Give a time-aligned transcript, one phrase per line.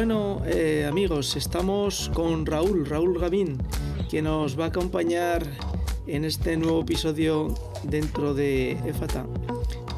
[0.00, 3.58] Bueno, eh, amigos, estamos con Raúl, Raúl Gavín,
[4.08, 5.42] que nos va a acompañar
[6.06, 9.26] en este nuevo episodio dentro de EFATA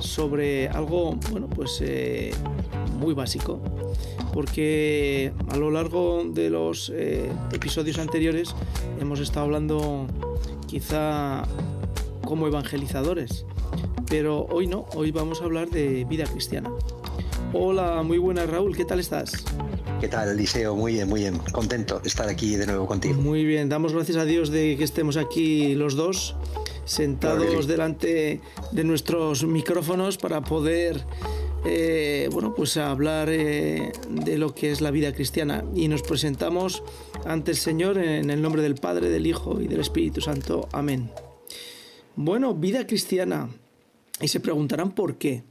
[0.01, 2.35] sobre algo, bueno, pues eh,
[2.99, 3.61] muy básico,
[4.35, 8.57] porque a lo largo de los eh, episodios anteriores
[8.99, 10.09] hemos estado hablando
[10.67, 11.45] quizá
[12.25, 13.47] como evangelizadores,
[14.11, 16.73] pero hoy no, hoy vamos a hablar de vida cristiana.
[17.53, 19.45] Hola, muy buenas Raúl, ¿qué tal estás?
[20.03, 20.75] ¿Qué tal, Eliseo?
[20.75, 21.39] Muy bien, muy bien.
[21.53, 23.15] Contento de estar aquí de nuevo contigo.
[23.23, 26.35] Muy bien, damos gracias a Dios de que estemos aquí los dos,
[26.85, 28.41] sentados delante
[28.73, 31.05] de nuestros micrófonos para poder,
[31.65, 35.65] eh, bueno, pues hablar eh, de lo que es la vida cristiana.
[35.73, 36.83] Y nos presentamos
[37.25, 40.69] ante el Señor en el nombre del Padre, del Hijo y del Espíritu Santo.
[40.73, 41.13] Amén.
[42.17, 43.51] Bueno, vida cristiana.
[44.21, 45.45] Y se preguntarán por qué.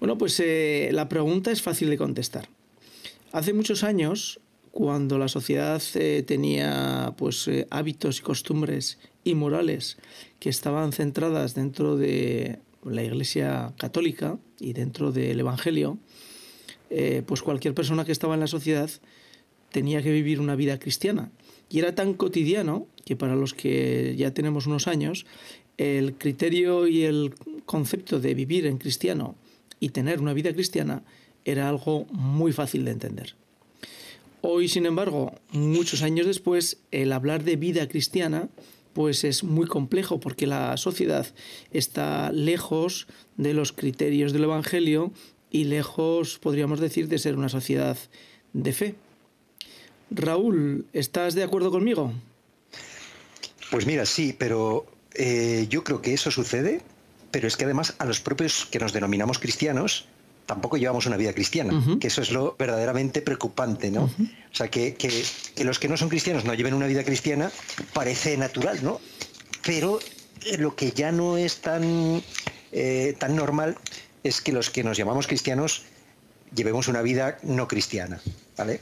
[0.00, 2.48] Bueno, pues eh, la pregunta es fácil de contestar.
[3.32, 4.40] Hace muchos años,
[4.72, 9.98] cuando la sociedad eh, tenía pues, eh, hábitos y costumbres y morales
[10.40, 15.98] que estaban centradas dentro de la Iglesia católica y dentro del Evangelio,
[17.26, 18.90] pues cualquier persona que estaba en la sociedad
[19.70, 21.30] tenía que vivir una vida cristiana.
[21.68, 25.24] Y era tan cotidiano que para los que ya tenemos unos años,
[25.76, 29.36] el criterio y el concepto de vivir en cristiano
[29.78, 31.04] y tener una vida cristiana
[31.44, 33.34] era algo muy fácil de entender.
[34.42, 38.48] Hoy, sin embargo, muchos años después, el hablar de vida cristiana
[38.92, 41.26] pues es muy complejo porque la sociedad
[41.70, 45.12] está lejos de los criterios del Evangelio
[45.50, 47.96] y lejos, podríamos decir, de ser una sociedad
[48.52, 48.94] de fe.
[50.10, 52.12] Raúl, ¿estás de acuerdo conmigo?
[53.70, 56.82] Pues mira, sí, pero eh, yo creo que eso sucede
[57.30, 60.06] pero es que además a los propios que nos denominamos cristianos
[60.50, 64.06] tampoco llevamos una vida cristiana, que eso es lo verdaderamente preocupante, ¿no?
[64.06, 64.10] O
[64.50, 64.96] sea, que,
[65.62, 67.52] los que no son cristianos no lleven una vida cristiana
[67.92, 69.00] parece natural, ¿no?
[69.64, 70.00] Pero
[70.44, 72.20] eh, lo que ya no es tan,
[72.72, 73.78] eh, tan normal
[74.24, 75.84] es que los que nos llamamos cristianos
[76.52, 78.20] llevemos una vida no cristiana,
[78.56, 78.80] ¿vale?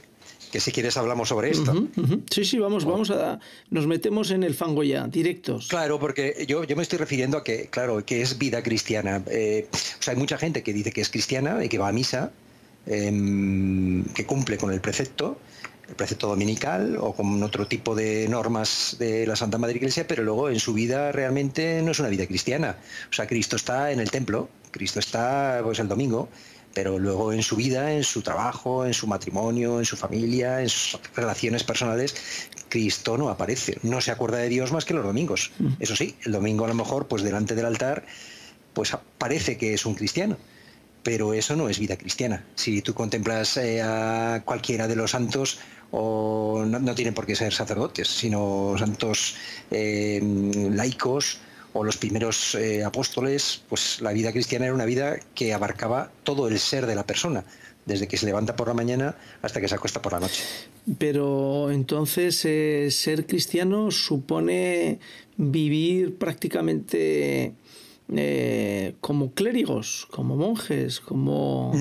[0.51, 1.87] Que si quieres hablamos sobre esto.
[2.31, 3.39] Sí, sí, vamos, vamos a...
[3.69, 5.67] Nos metemos en el fango ya, directos.
[5.67, 9.23] Claro, porque yo, yo me estoy refiriendo a que, claro, que es vida cristiana.
[9.27, 11.91] Eh, o sea, hay mucha gente que dice que es cristiana y que va a
[11.91, 12.31] misa,
[12.87, 15.37] em, que cumple con el precepto,
[15.87, 20.23] el precepto dominical o con otro tipo de normas de la Santa Madre Iglesia, pero
[20.23, 22.77] luego en su vida realmente no es una vida cristiana.
[23.09, 26.29] O sea, Cristo está en el templo, Cristo está pues el domingo,
[26.73, 30.69] pero luego en su vida, en su trabajo, en su matrimonio, en su familia, en
[30.69, 32.15] sus relaciones personales,
[32.69, 35.51] Cristo no aparece, no se acuerda de Dios más que los domingos.
[35.59, 35.67] Mm.
[35.79, 38.05] Eso sí, el domingo a lo mejor, pues delante del altar,
[38.73, 40.37] pues parece que es un cristiano,
[41.03, 42.45] pero eso no es vida cristiana.
[42.55, 45.59] Si tú contemplas eh, a cualquiera de los santos,
[45.91, 49.35] o no, tienen por qué ser sacerdotes, sino santos
[49.71, 50.21] eh,
[50.71, 51.39] laicos,
[51.73, 56.47] o los primeros eh, apóstoles, pues la vida cristiana era una vida que abarcaba todo
[56.47, 57.43] el ser de la persona,
[57.85, 60.43] desde que se levanta por la mañana hasta que se acuesta por la noche.
[60.97, 64.99] Pero entonces eh, ser cristiano supone
[65.37, 67.53] vivir prácticamente
[68.15, 71.73] eh, como clérigos, como monjes, como...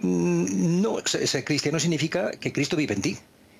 [0.00, 3.16] Mm, no, ser cristiano significa que Cristo vive en ti.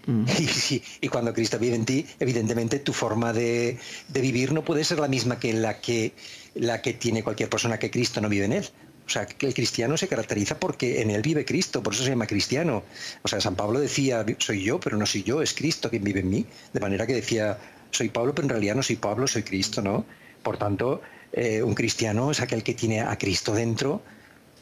[1.00, 5.08] Y, cuando Cristo vive en ti, evidentemente tu forma de, vivir no puede ser la
[5.08, 6.12] misma que la, que
[6.54, 8.68] la que tiene cualquier persona que Cristo no vive en él.
[9.06, 12.10] O sea, que el cristiano se caracteriza porque en él vive Cristo, por eso se
[12.10, 12.82] llama cristiano.
[13.22, 16.20] O sea, San Pablo decía, soy yo, pero no soy yo, es Cristo quien vive
[16.20, 16.46] en mí.
[16.72, 17.58] De manera que decía,
[17.90, 20.04] soy Pablo, pero en realidad no soy Pablo, soy Cristo, ¿no?
[20.42, 21.00] Por tanto,
[21.32, 24.02] eh, un cristiano es aquel que tiene a Cristo dentro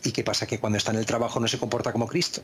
[0.05, 2.43] y qué pasa que cuando está en el trabajo no se comporta como Cristo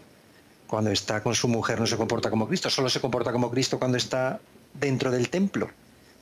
[0.72, 3.78] cuando está con su mujer no se comporta como Cristo, solo se comporta como Cristo
[3.78, 4.40] cuando está
[4.72, 5.68] dentro del templo.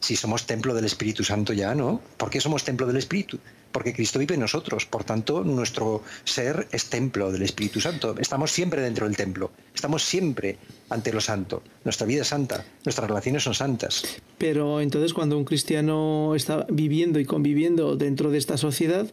[0.01, 2.01] Si somos templo del Espíritu Santo ya, ¿no?
[2.17, 3.39] ¿Por qué somos templo del Espíritu?
[3.71, 8.17] Porque Cristo vive en nosotros, por tanto nuestro ser es templo del Espíritu Santo.
[8.19, 10.59] Estamos siempre dentro del templo, estamos siempre
[10.89, 11.63] ante lo santo.
[11.85, 14.03] Nuestra vida es santa, nuestras relaciones son santas.
[14.37, 19.07] Pero entonces cuando un cristiano está viviendo y conviviendo dentro de esta sociedad,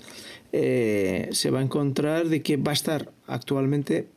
[0.52, 4.08] eh, se va a encontrar de que va a estar actualmente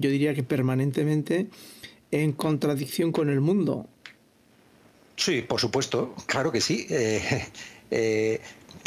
[0.00, 1.48] yo diría que permanentemente
[2.10, 3.86] en contradicción con el mundo.
[5.16, 6.86] Sí, por supuesto, claro que sí.
[6.90, 7.46] Eh,
[7.90, 8.40] eh,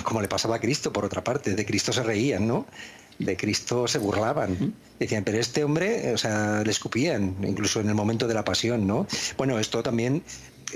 [0.04, 2.66] como le pasaba a Cristo, por otra parte, de Cristo se reían, ¿no?
[3.20, 4.74] De Cristo se burlaban.
[5.00, 8.88] Decían, pero este hombre, o sea, le escupían, incluso en el momento de la pasión,
[8.88, 9.06] ¿no?
[9.38, 10.24] Bueno, esto también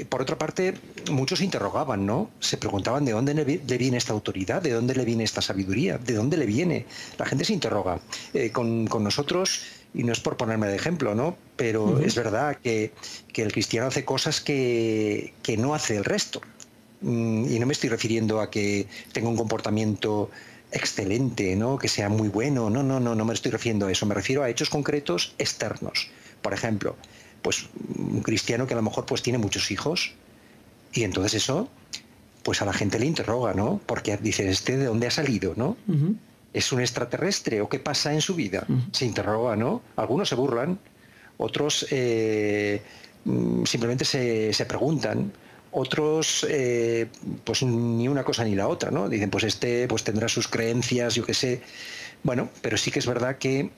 [0.09, 0.73] por otra parte,
[1.11, 2.29] muchos se interrogaban, ¿no?
[2.39, 6.13] Se preguntaban de dónde le viene esta autoridad, de dónde le viene esta sabiduría, de
[6.13, 6.85] dónde le viene.
[7.17, 7.99] La gente se interroga.
[8.33, 9.61] Eh, con, nosotros
[9.95, 11.37] y no es por ponerme de ejemplo, ¿no?
[11.55, 12.91] Pero es verdad que,
[13.33, 16.41] el cristiano hace cosas que, no hace el resto.
[17.01, 20.29] Mm, y no me estoy refiriendo a que tenga un comportamiento
[20.71, 21.77] excelente, ¿no?
[21.77, 22.69] Que sea muy bueno.
[22.69, 24.05] No, no, no, no me estoy refiriendo a eso.
[24.05, 26.09] Me refiero a hechos concretos externos.
[26.41, 26.97] Por ejemplo,
[27.41, 30.13] pues un cristiano que a lo mejor pues tiene muchos hijos
[30.93, 31.69] y entonces eso
[32.43, 33.81] pues a la gente le interroga, ¿no?
[33.85, 35.77] Porque dice, ¿este de dónde ha salido, no?
[36.55, 38.65] ¿Es un extraterrestre o qué pasa en su vida?
[38.93, 39.81] Se interroga, ¿no?
[39.97, 40.79] Algunos se burlan,
[41.35, 42.81] otros eh,
[43.25, 45.33] mm, simplemente se, preguntan,
[45.71, 47.07] otros eh,
[47.43, 49.09] pues ni una cosa ni la otra, ¿no?
[49.09, 51.61] Dicen, pues este pues tendrá sus creencias, yo qué sé.
[52.23, 53.69] Bueno, pero sí que es verdad que,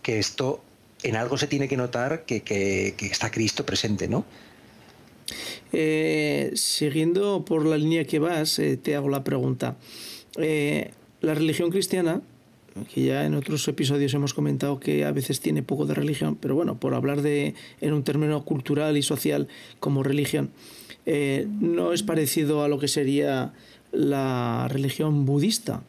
[0.00, 0.62] que esto
[1.02, 4.24] en algo se tiene que notar que, está Cristo presente, ¿no?
[5.74, 9.76] Eh, siguiendo por la línea que vas, te hago la pregunta
[11.20, 12.22] la religión cristiana,
[12.92, 16.54] que ya en otros episodios hemos comentado que a veces tiene poco de religión, pero
[16.54, 19.48] bueno, por hablar de en un término cultural y social
[19.80, 20.50] como religión,
[21.06, 23.52] eh, no es parecido a lo que sería
[23.92, 25.82] la religión budista.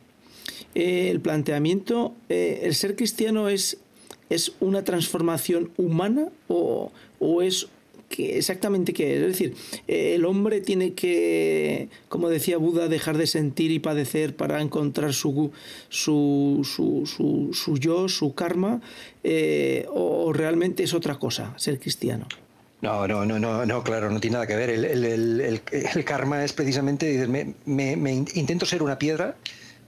[0.75, 3.77] Eh, el planteamiento, eh, el ser cristiano es,
[4.29, 7.67] es una transformación humana o, o es
[8.17, 9.21] exactamente qué es.
[9.21, 9.55] Es decir,
[9.87, 15.51] el hombre tiene que, como decía Buda, dejar de sentir y padecer para encontrar su,
[15.89, 18.81] su, su, su, yo, su karma,
[19.23, 22.27] eh, o realmente es otra cosa, ser cristiano.
[22.81, 24.69] No, no, no, no, no, claro, no tiene nada que ver.
[24.69, 29.35] El, el, el, karma es precisamente, me, me, me, intento ser una piedra,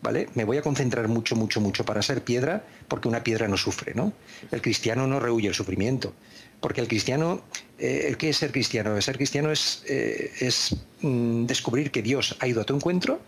[0.01, 0.27] ¿vale?
[0.35, 3.93] Me voy a concentrar mucho, mucho, mucho para ser piedra, porque una piedra no sufre,
[3.95, 4.11] ¿no?
[4.51, 6.13] El cristiano no rehuye el sufrimiento
[6.61, 7.41] porque el cristiano,
[7.79, 8.99] eh, ¿qué es ser cristiano?
[9.01, 13.19] Ser cristiano es, eh, es mm, descubrir que Dios ha ido a tu encuentro,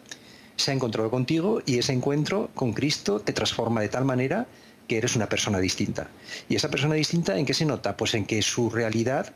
[0.56, 4.48] se ha encontrado contigo y ese encuentro con Cristo te transforma de tal manera
[4.88, 6.10] que eres una persona distinta.
[6.48, 7.98] ¿Y esa persona distinta en qué se nota?
[7.98, 9.34] Pues en que su realidad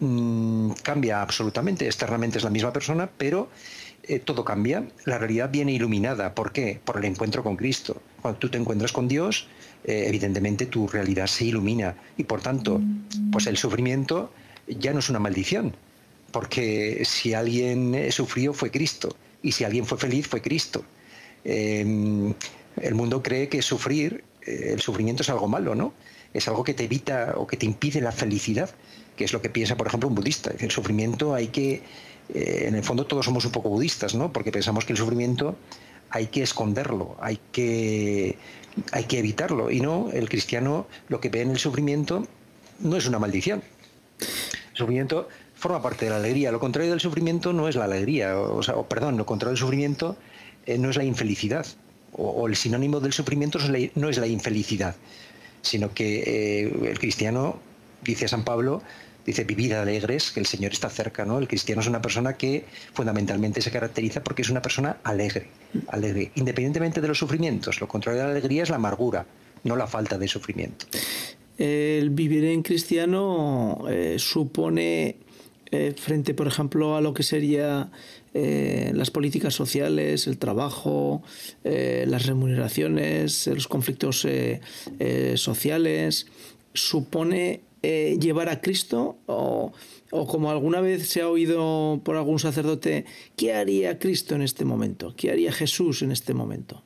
[0.00, 1.86] mm, cambia absolutamente.
[1.86, 3.50] Externamente es la misma persona, pero
[4.04, 4.88] eh, todo cambia.
[5.04, 6.34] La realidad viene iluminada.
[6.34, 6.80] ¿Por qué?
[6.82, 8.00] Por el encuentro con Cristo.
[8.22, 9.48] Cuando tú te encuentras con Dios,
[9.86, 12.80] eh, evidentemente tu realidad se ilumina y por tanto,
[13.30, 14.32] pues el sufrimiento
[14.66, 15.76] ya no es una maldición,
[16.32, 20.84] porque si alguien eh, sufrió fue Cristo y si alguien fue feliz fue Cristo.
[21.44, 22.34] Em,
[22.82, 25.94] el mundo cree que sufrir, eh, el sufrimiento es algo malo, ¿no?
[26.34, 28.70] Es algo que te evita o que te impide la felicidad,
[29.16, 30.50] que es lo que piensa, por ejemplo, un budista.
[30.58, 31.84] El sufrimiento hay que,
[32.34, 34.32] en el fondo todos somos un poco budistas, ¿no?
[34.32, 35.56] Porque pensamos que el sufrimiento
[36.10, 38.36] hay que esconderlo, hay que
[38.92, 39.70] hay que evitarlo.
[39.70, 42.26] Y no, el cristiano lo que ve en el sufrimiento
[42.80, 43.62] no es una maldición.
[44.20, 46.52] El sufrimiento forma parte de la alegría.
[46.52, 48.38] Lo contrario del sufrimiento no es la alegría.
[48.38, 50.16] O, sea, perdón, lo contrario del sufrimiento
[50.66, 51.66] eh, no es la infelicidad.
[52.12, 53.58] O, el sinónimo del sufrimiento
[53.94, 54.96] no es la infelicidad.
[55.62, 57.58] Sino que eh, el cristiano,
[58.02, 58.82] dice San Pablo,
[59.26, 61.38] dice vivir alegres, que el Señor está cerca, ¿no?
[61.38, 62.64] El cristiano es una persona que
[62.94, 65.48] fundamentalmente se caracteriza porque es una persona alegre,
[65.88, 67.80] alegre, independientemente de los sufrimientos.
[67.80, 69.26] Lo contrario de la alegría es la amargura,
[69.64, 70.86] no la falta de sufrimiento.
[71.58, 75.16] El vivir en cristiano eh, supone,
[75.70, 77.90] eh, frente, por ejemplo, a lo que sería
[78.34, 81.22] eh, las políticas sociales, el trabajo,
[81.64, 84.26] las remuneraciones, los conflictos
[85.36, 86.26] sociales,
[86.74, 89.72] supone eh, llevar a Cristo o,
[90.10, 93.04] o, como alguna vez se ha oído por algún sacerdote,
[93.36, 95.14] ¿qué haría Cristo en este momento?
[95.16, 96.85] ¿Qué haría Jesús en este momento?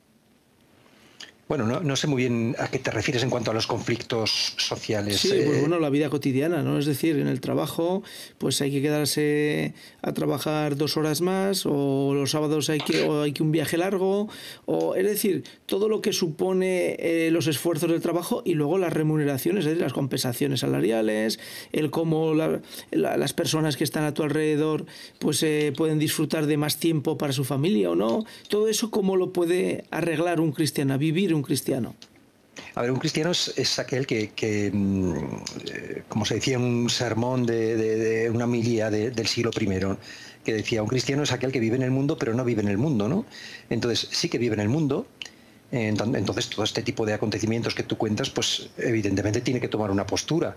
[1.51, 5.19] Bueno, no, sé muy bien a qué te refieres en cuanto a los conflictos sociales.
[5.19, 5.59] Sí, pues eh.
[5.59, 6.79] bueno, la vida cotidiana, ¿no?
[6.79, 8.03] Es decir, en el trabajo,
[8.37, 13.23] pues hay que quedarse a trabajar dos horas más, o los sábados hay que, o
[13.23, 14.29] hay que un viaje largo,
[14.65, 18.93] o es decir, todo lo que supone eh, los esfuerzos del trabajo y luego las
[18.93, 21.37] remuneraciones, es decir, las compensaciones salariales,
[21.73, 22.33] el cómo
[22.91, 24.85] las personas que están a tu alrededor
[25.19, 28.23] pues eh, pueden disfrutar de más tiempo para su familia o no.
[28.47, 31.95] Todo eso, ¿cómo lo puede arreglar un cristiano, vivir un cristiano?
[32.75, 35.13] A ver, un cristiano es, aquel que, mm,
[35.73, 39.67] eh, como se decía en un sermón de, una milía del siglo I,
[40.43, 42.67] que decía, un cristiano es aquel que vive en el mundo, pero no vive en
[42.67, 43.25] el mundo, ¿no?
[43.69, 45.05] Entonces, sí que vive en el mundo,
[45.71, 50.05] entonces todo este tipo de acontecimientos que tú cuentas, pues evidentemente tiene que tomar una
[50.05, 50.55] postura,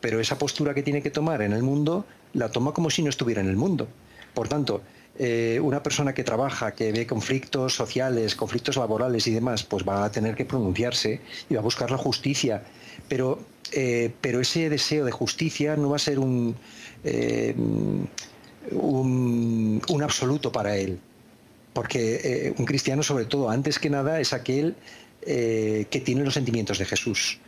[0.00, 3.10] pero esa postura que tiene que tomar en el mundo la toma como si no
[3.10, 3.88] estuviera en el mundo.
[4.34, 4.82] Por tanto,
[5.22, 10.06] eh, una persona que trabaja, que ve conflictos sociales, conflictos laborales y demás, pues va
[10.06, 12.62] a tener que pronunciarse y va a buscar la justicia.
[13.06, 13.38] Pero,
[13.72, 16.56] eh, pero ese deseo de justicia no va a ser un,
[17.04, 17.54] eh,
[18.72, 20.98] un, absoluto para él.
[21.74, 24.74] Porque un cristiano, sobre todo, antes que nada, es aquel
[25.22, 27.38] que tiene los sentimientos de Jesús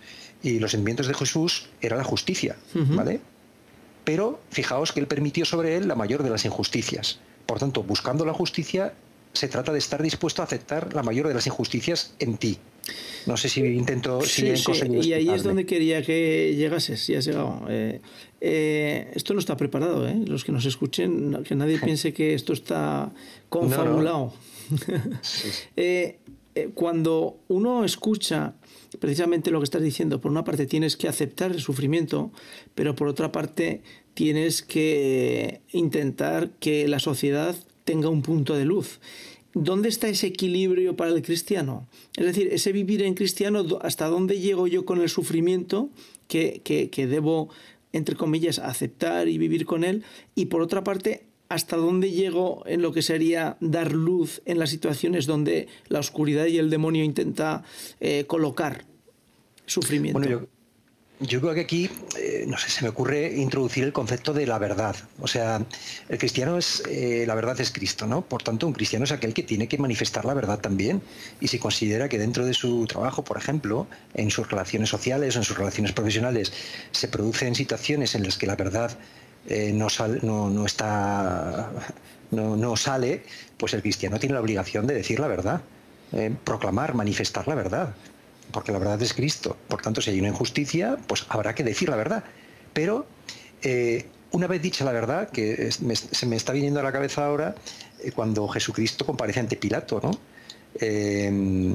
[0.42, 3.20] Y los sentimientos de Jesús era la justicia, ¿vale?
[4.04, 7.18] Pero fijaos que él permitió sobre él la mayor de las injusticias.
[7.46, 8.94] Por tanto, buscando la justicia,
[9.32, 12.58] se trata de estar dispuesto a aceptar la mayor de las injusticias en ti.
[13.26, 14.20] No sé si intento.
[14.22, 14.72] Sí, sí.
[15.02, 17.64] Y ahí es donde quería que llegases, y has llegado.
[17.68, 18.00] Eh,
[18.40, 20.16] eh, esto no está preparado, ¿eh?
[20.26, 23.12] Los que nos escuchen, que nadie piense que esto está
[23.48, 24.32] confabulado.
[26.54, 28.52] Eh, cuando uno escucha
[28.98, 32.30] precisamente lo que estás diciendo, por una parte tienes que aceptar el sufrimiento,
[32.74, 33.82] pero por otra parte
[34.14, 39.00] tienes que intentar que la sociedad tenga un punto de luz.
[39.54, 41.86] ¿Dónde está ese equilibrio para el cristiano?
[42.16, 45.90] Es decir, ese vivir en cristiano, ¿hasta dónde llego yo con el sufrimiento
[46.26, 47.50] que, que, debo,
[47.92, 50.04] entre comillas, aceptar y vivir con él?
[50.34, 54.70] Y por otra parte, ¿hasta dónde llego en lo que sería dar luz en las
[54.70, 57.62] situaciones donde la oscuridad y el demonio intenta
[58.00, 58.84] eh, colocar
[59.66, 60.48] sufrimiento?
[61.20, 64.58] Yo creo que aquí, eh, no sé, se me ocurre introducir el concepto de la
[64.58, 64.96] verdad.
[65.20, 65.64] O sea,
[66.08, 68.22] el cristiano es, eh, la verdad es Cristo, ¿no?
[68.22, 71.00] Por tanto, un cristiano es aquel que tiene que manifestar la verdad también.
[71.40, 75.38] Y si considera que dentro de su trabajo, por ejemplo, en sus relaciones sociales o
[75.38, 76.52] en sus relaciones profesionales,
[76.90, 78.98] se producen situaciones en las que la verdad
[79.48, 79.88] eh, no,
[80.50, 81.70] no, está,
[82.30, 83.22] no, no, sale,
[83.56, 85.60] pues el cristiano tiene la obligación de decir la verdad,
[86.44, 87.94] proclamar, manifestar la verdad
[88.52, 89.56] porque la verdad es Cristo.
[89.68, 92.22] Por tanto, si hay una injusticia, pues habrá que decir la verdad.
[92.72, 93.06] Pero
[93.62, 97.54] eh, una vez dicha la verdad, que se me está viniendo a la cabeza ahora,
[98.02, 100.12] eh, cuando Jesucristo comparece ante Pilato, ¿no?
[100.80, 101.74] Eh,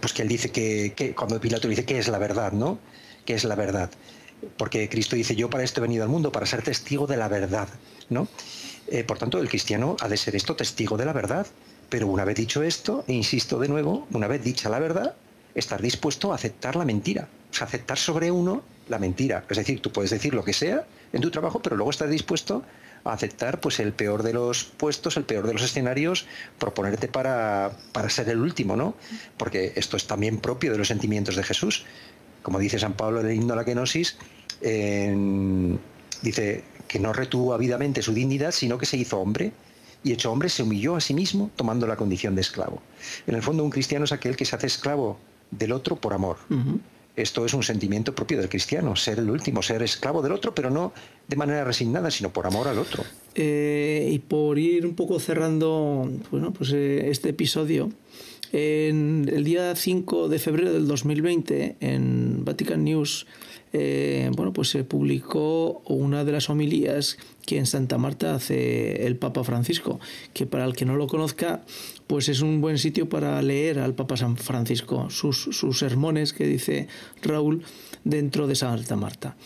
[0.00, 2.78] pues que él dice que, cuando Pilato dice que es la verdad, ¿no?
[3.24, 3.90] ¿Qué es la verdad?
[4.56, 7.28] Porque Cristo dice, yo para esto he venido al mundo, para ser testigo de la
[7.28, 7.68] verdad,
[8.08, 8.28] ¿no?
[9.06, 11.46] por tanto, el cristiano ha de ser esto, testigo de la verdad.
[11.90, 15.14] Pero una vez dicho esto, e insisto de nuevo, una vez dicha la verdad,
[15.54, 19.44] estar dispuesto a aceptar la mentira, o sea, aceptar sobre uno la mentira.
[19.48, 22.62] Es decir, tú puedes decir lo que sea en tu trabajo, pero luego estás dispuesto
[23.04, 26.26] a aceptar pues el peor de los puestos, el peor de los escenarios,
[26.58, 28.94] proponerte para, para ser el último, ¿no?
[29.36, 31.84] Porque esto es también propio de los sentimientos de Jesús.
[32.48, 34.16] Como dice San Pablo en el himno a la kenosis,
[34.62, 39.52] dice que no retuvo avidamente su dignidad, sino que se hizo hombre
[40.02, 42.80] y hecho hombre se humilló a sí mismo tomando la condición de esclavo.
[43.26, 45.18] En el fondo un cristiano es aquel que se hace esclavo
[45.50, 46.38] del otro por amor.
[47.16, 50.70] Esto es un sentimiento propio del cristiano, ser el último, ser esclavo del otro, pero
[50.70, 50.94] no
[51.26, 53.04] de manera resignada, sino por amor al otro.
[53.34, 57.90] Eh, y por ir un poco cerrando bueno, pues, eh, este episodio,
[58.52, 62.17] en el día 5 de febrero del 2020, en
[62.48, 63.26] Vatican News,
[63.72, 69.16] eh, bueno, pues se publicó una de las homilías que en Santa Marta hace el
[69.16, 70.00] Papa Francisco,
[70.32, 71.62] que para el que no lo conozca,
[72.06, 76.46] pues es un buen sitio para leer al Papa San Francisco, sus, sus sermones que
[76.46, 76.88] dice
[77.22, 77.62] Raúl
[78.04, 79.36] dentro de Santa Marta.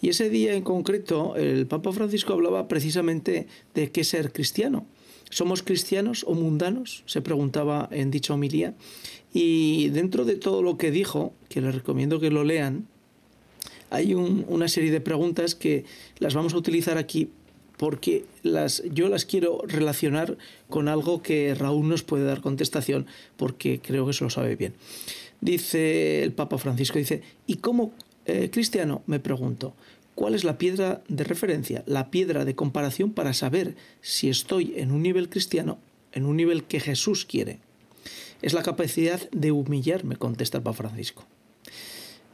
[0.00, 4.86] Y ese día en concreto, el Papa Francisco hablaba precisamente de qué ser cristiano.
[5.32, 7.04] ¿Somos cristianos o mundanos?
[7.06, 8.74] Se preguntaba en dicha homilía.
[9.32, 12.86] Y dentro de todo lo que dijo, que les recomiendo que lo lean,
[13.88, 15.86] hay una serie de preguntas que
[16.18, 17.30] las vamos a utilizar aquí
[17.78, 18.26] porque
[18.92, 20.36] yo las quiero relacionar
[20.68, 23.06] con algo que Raúl nos puede dar contestación,
[23.38, 24.74] porque creo que se lo sabe bien.
[25.40, 27.92] Dice el Papa Francisco, dice, ¿y cómo
[28.26, 29.02] eh, cristiano?
[29.06, 29.74] Me pregunto,
[30.14, 34.92] ¿cuál es la piedra de referencia, la piedra de comparación para saber si estoy en
[34.92, 35.78] un nivel cristiano,
[36.12, 37.58] en un nivel que Jesús quiere?
[38.40, 41.24] Es la capacidad de humillarme, contesta el Papa Francisco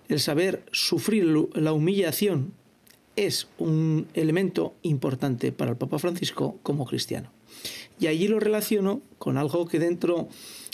[0.08, 2.52] el saber sufrir la humillación
[3.16, 7.30] es un elemento importante para el Papa Francisco como cristiano.
[8.00, 10.28] Y allí lo relaciono con algo que dentro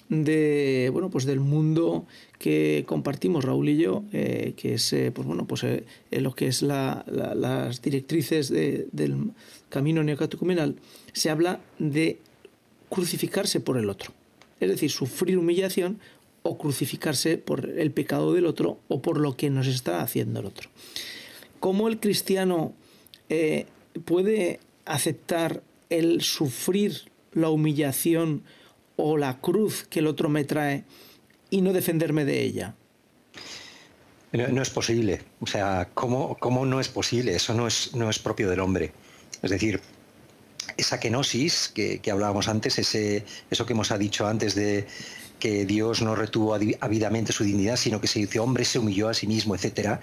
[0.09, 2.07] de bueno pues del mundo
[2.45, 6.47] que compartimos Raúl y yo eh, que es eh, pues bueno pues eh, lo que
[6.47, 9.31] es las directrices del
[9.71, 10.77] camino neocatecumenal
[11.15, 12.19] se habla de
[12.91, 14.13] crucificarse por el otro
[14.61, 16.01] es decir sufrir humillación
[16.43, 20.47] o crucificarse por el pecado del otro o por lo que nos está haciendo el
[20.47, 20.69] otro.
[21.61, 22.75] ¿Cómo el cristiano
[24.05, 28.43] puede aceptar el sufrir la humillación
[28.97, 30.85] o la cruz que el otro me trae
[31.55, 32.75] y no defenderme de ella?
[34.33, 35.23] No, es posible.
[35.39, 37.37] O sea, ¿cómo, ¿cómo, no es posible?
[37.37, 38.93] Eso no es, no es propio del hombre.
[39.41, 39.81] Es decir,
[40.77, 44.89] esa kenosis que, que hablábamos antes, ese, eso que hemos dicho antes de
[45.39, 49.15] que Dios no retuvo ávidamente su dignidad, sino que se hizo hombre, se humilló a
[49.15, 50.01] sí mismo, etc.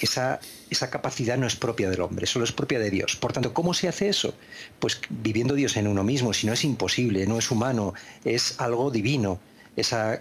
[0.00, 0.38] Esa,
[0.70, 3.16] esa capacidad no es propia del hombre, solo es propia de Dios.
[3.16, 4.34] Por tanto, ¿cómo se hace eso?
[4.78, 8.92] Pues viviendo Dios en uno mismo, si no es imposible, no es humano, es algo
[8.92, 9.40] divino.
[9.76, 10.20] Esa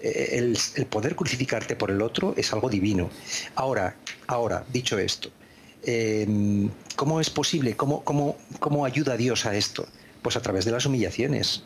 [0.00, 0.58] el,
[0.90, 3.10] poder crucificarte por el otro es algo divino.
[3.54, 5.30] Ahora, ahora, dicho esto,
[5.82, 7.76] em, ¿cómo es posible?
[7.76, 9.86] ¿Cómo, cómo, cómo ayuda Dios a esto?
[10.22, 11.62] Pues a través de las humillaciones.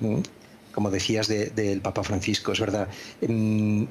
[0.72, 2.88] Como decías del Papa Francisco, es verdad.
[3.20, 3.86] Em,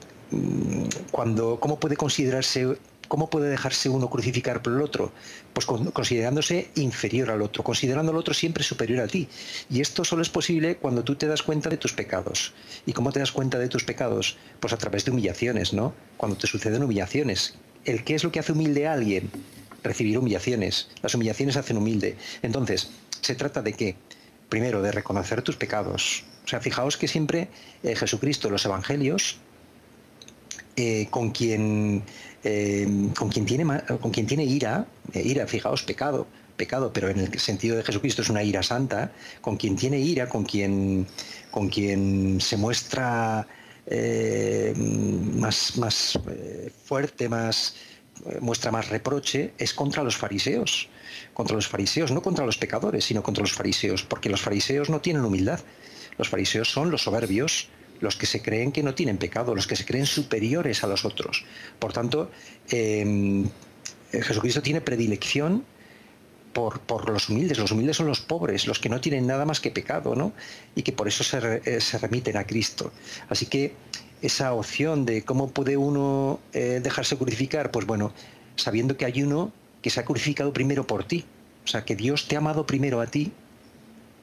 [1.12, 2.77] cuando, ¿Cómo puede considerarse
[3.10, 5.12] ¿cómo puede dejarse uno crucificar por el otro?
[5.51, 9.28] Pues considerándose inferior al otro, considerando al otro siempre superior a ti.
[9.70, 12.54] Y esto solo es posible cuando tú te das cuenta de tus pecados.
[12.86, 14.38] ¿Y cómo te das cuenta de tus pecados?
[14.62, 15.94] Pues a través de humillaciones, ¿no?
[16.16, 17.56] Cuando te suceden humillaciones.
[17.84, 19.30] ¿El qué es lo que hace humilde a alguien?
[19.84, 20.89] Recibir humillaciones.
[21.01, 22.16] Las humillaciones hacen humilde.
[22.44, 23.96] Entonces, se trata de qué?
[24.50, 26.24] Primero, de reconocer tus pecados.
[26.46, 27.50] O sea, fijaos que siempre
[27.84, 29.39] eh, Jesucristo, los evangelios,
[30.75, 32.04] eh, con quien
[32.43, 33.65] eh, con quien tiene
[34.01, 36.27] con quien tiene ira, eh, ira, fijaos, pecado,
[36.58, 40.27] pecado, pero en el sentido de Jesucristo es una ira santa, con quien tiene ira,
[40.29, 41.08] con quien
[41.51, 43.48] con quien se muestra
[44.75, 46.19] más, más
[46.86, 47.74] fuerte, más
[48.41, 50.89] muestra más reproche, es contra los fariseos.
[51.34, 55.01] Contra los fariseos, no contra los pecadores, sino contra los fariseos, porque los fariseos no
[55.01, 55.60] tienen humildad.
[56.17, 57.69] Los fariseos son los soberbios,
[58.00, 61.06] los que se creen que no tienen pecado, los que se creen superiores a los
[61.06, 61.46] otros.
[61.79, 62.32] Por tanto,
[62.70, 63.50] em,
[64.12, 65.63] Jesucristo tiene predilección
[66.53, 67.58] por, por, los humildes.
[67.58, 70.34] Los humildes son los pobres, los que no tienen nada más que pecado, ¿no?
[70.75, 72.91] Y que por eso se, eh, remiten a Cristo.
[73.29, 73.74] Así que
[74.22, 78.13] esa opción de cómo puede uno eh, dejarse crucificar, pues bueno,
[78.56, 81.25] sabiendo que hay uno que se ha crucificado primero por ti.
[81.63, 83.32] O sea, que Dios te ha amado primero a ti,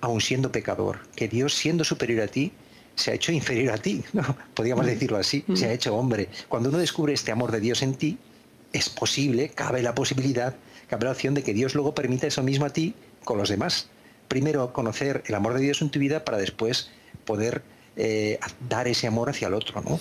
[0.00, 1.00] aun siendo pecador.
[1.14, 2.52] Que Dios, siendo superior a ti,
[2.96, 4.22] se ha hecho inferior a ti, ¿no?
[4.54, 6.28] podríamos decirlo así, se ha hecho hombre.
[6.48, 8.18] Cuando uno descubre este amor de Dios en ti,
[8.72, 10.56] es posible, cabe la posibilidad,
[10.88, 12.94] cabe la opción de que Dios luego permita eso mismo a ti
[13.24, 13.88] con los demás.
[14.28, 16.90] Primero conocer el amor de Dios en tu vida para después
[17.24, 17.62] poder
[17.96, 19.82] eh, dar ese amor hacia el otro.
[19.82, 20.00] ¿no?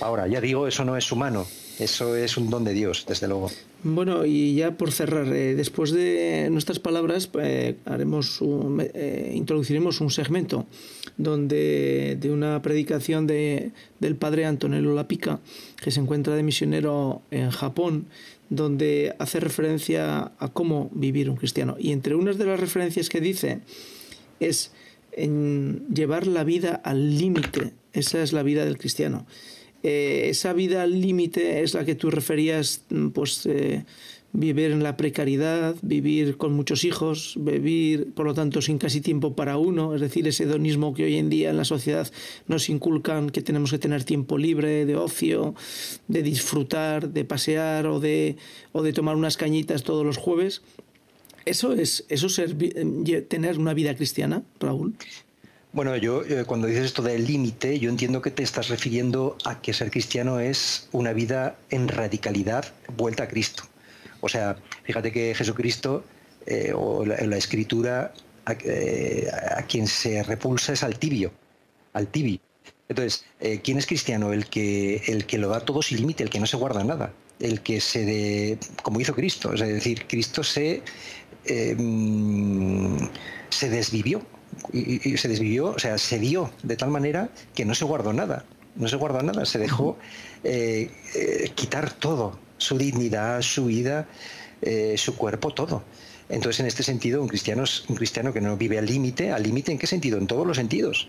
[0.00, 1.46] Ahora, ya digo, eso no es humano,
[1.78, 3.50] eso es un don de Dios, desde luego.
[3.82, 8.40] Bueno, y ya por cerrar, eh, después de nuestras palabras, eh, haremos
[8.94, 10.66] eh, introduciremos un segmento
[11.18, 15.40] donde de una predicación de, del padre Antonello Lapica,
[15.82, 18.06] que se encuentra de misionero en Japón,
[18.48, 21.76] donde hace referencia a cómo vivir un cristiano.
[21.78, 23.60] Y entre unas de las referencias que dice
[24.40, 24.72] es
[25.12, 27.72] en llevar la vida al límite.
[27.92, 29.26] Esa es la vida del cristiano.
[29.88, 33.84] Eh, esa vida al límite es la que tú referías, mm, pues eh,
[34.32, 39.36] vivir en la precariedad, vivir con muchos hijos, vivir, por lo tanto, sin casi tiempo
[39.36, 42.10] para uno, es decir, ese hedonismo que hoy en día en la sociedad
[42.48, 45.54] nos inculcan que tenemos que tener tiempo libre, de ocio,
[46.08, 48.34] de disfrutar, de pasear o de,
[48.72, 50.62] o de tomar unas cañitas todos los jueves.
[51.44, 54.94] ¿Eso es, eso ser, eh, tener una vida cristiana, Raúl?
[55.72, 59.60] Bueno, yo eh, cuando dices esto del límite, yo entiendo que te estás refiriendo a
[59.60, 63.64] que ser cristiano es una vida en radicalidad vuelta a Cristo.
[64.20, 66.04] O sea, fíjate que Jesucristo
[66.46, 68.12] eh, o la, escritura
[68.64, 71.32] eh, a, quien se repulsa es al tibio,
[71.92, 72.38] al tibio.
[72.88, 73.24] Entonces,
[73.64, 74.32] ¿quién es cristiano?
[74.32, 77.12] El que, el que lo da todo sin límite, el que no se guarda nada,
[77.40, 80.82] el que se de, como hizo Cristo, es decir, Cristo se,
[81.76, 82.96] mm,
[83.50, 84.22] se desvivió,
[84.72, 88.44] y, se desvivió, o sea, se dio de tal manera que no se guardó nada,
[88.76, 89.96] no se guardó nada, se dejó
[90.44, 94.06] eh, eh, quitar todo, su dignidad, su vida,
[94.62, 95.82] eh, su cuerpo, todo.
[96.28, 99.30] Entonces, en este sentido, un cristiano es un cristiano que no vive al límite.
[99.30, 100.18] ¿Al límite en qué sentido?
[100.18, 101.08] En todos los sentidos.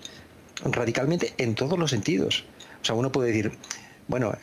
[0.64, 2.46] Radicalmente en todos los sentidos.
[2.82, 3.52] O sea, uno puede decir,
[4.08, 4.36] bueno,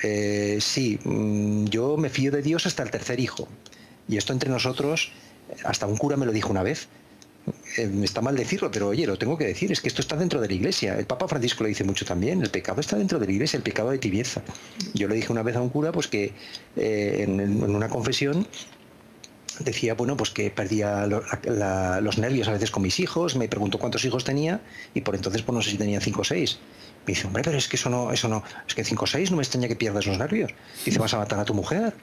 [0.59, 3.47] sí, mm, yo me fío de Dios hasta el tercer hijo.
[4.09, 5.13] Y esto entre nosotros,
[5.65, 6.89] hasta un cura me lo dijo una vez.
[7.77, 10.41] Eh, está mal decirlo, pero oye, lo tengo que decir, es que esto está dentro
[10.41, 10.99] de la iglesia.
[10.99, 13.63] El Papa Francisco lo dice mucho también, el pecado está dentro de la iglesia, el
[13.63, 14.43] pecado de tibieza.
[14.95, 16.33] Yo le dije una vez a un cura, pues que
[16.77, 18.47] eh, en, una confesión
[19.61, 24.05] decía, bueno, pues que perdía los nervios a veces con mis hijos, me preguntó cuántos
[24.05, 24.61] hijos tenía
[24.95, 26.59] y por entonces pues no sé si tenía cinco o seis.
[27.07, 29.31] Me dice, hombre, pero es que eso no, eso no, es que cinco o seis
[29.31, 30.53] no me extraña que pierdas los nervios.
[30.85, 31.95] Dice, vas a matar a tu mujer.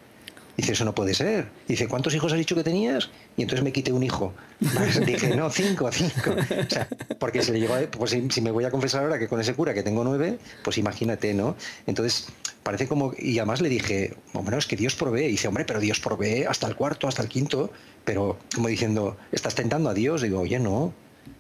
[0.57, 1.47] Dice, eso no puede ser.
[1.67, 3.09] Dice, ¿cuántos hijos has dicho que tenías?
[3.37, 4.33] Y entonces me quité un hijo.
[5.05, 6.35] dije, no, cinco, cinco.
[6.35, 6.87] O sea,
[7.19, 9.73] porque se le llegó, pues si, me voy a confesar ahora que con ese cura
[9.73, 11.55] que tengo nueve, pues imagínate, ¿no?
[11.87, 12.27] Entonces,
[12.63, 15.27] parece como, y además le dije, bueno, es que Dios provee.
[15.27, 17.71] Dice, hombre, pero Dios provee hasta el cuarto, hasta el quinto.
[18.03, 20.21] Pero como diciendo, ¿estás tentando a Dios?
[20.21, 20.93] Digo, oye, no,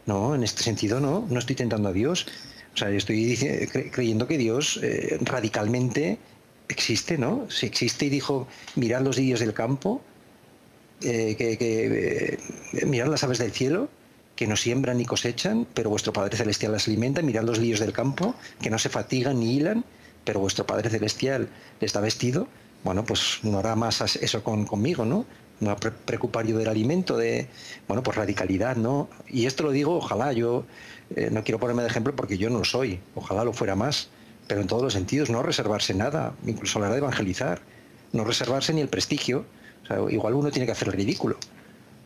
[0.05, 2.27] no, en este sentido no, no estoy tentando a Dios.
[2.73, 3.37] O sea, estoy
[3.91, 6.19] creyendo que Dios eh, radicalmente
[6.71, 7.49] existe, ¿no?
[7.49, 10.01] Si existe y dijo, mirad los lirios del campo,
[11.01, 13.89] eh, que, eh, mirad las aves del cielo,
[14.35, 17.93] que no siembran ni cosechan, pero vuestro Padre Celestial las alimenta, mirad los lirios del
[17.93, 19.83] campo, que no se fatigan ni hilan,
[20.23, 22.47] pero vuestro Padre Celestial está vestido,
[22.83, 25.25] bueno, pues no hará más eso con, conmigo, ¿no?
[25.59, 27.47] No a preocupar yo del alimento, de,
[27.87, 29.09] bueno, pues radicalidad, ¿no?
[29.27, 30.65] Y esto lo digo, ojalá, yo
[31.15, 34.09] eh, no quiero ponerme de ejemplo porque yo no lo soy, ojalá lo fuera más,
[34.47, 37.61] pero en todos los sentidos, no reservarse nada, incluso a la hora de evangelizar,
[38.13, 39.45] no reservarse ni el prestigio,
[40.09, 41.37] igual uno tiene que hacer el ridículo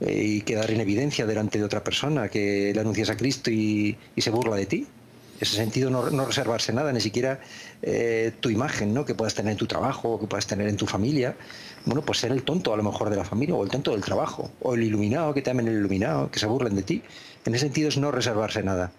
[0.01, 3.97] eh, y quedar en evidencia delante de otra persona que le anuncias a Cristo y,
[4.17, 4.87] se burla de ti.
[5.35, 7.41] En ese sentido, no, reservarse nada, ni siquiera
[7.81, 9.03] eh, tu imagen ¿no?
[9.03, 11.35] que puedas tener en tu trabajo, que puedas tener en tu familia.
[11.85, 14.01] Bueno, pues ser el tonto a lo mejor de la familia, o el tonto del
[14.01, 17.03] trabajo, o el iluminado, que te amen el iluminado, que se burlen de ti.
[17.43, 18.91] En ese sentido es no reservarse nada.